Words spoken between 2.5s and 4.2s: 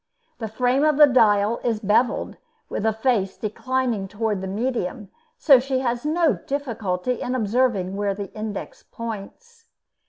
the face declining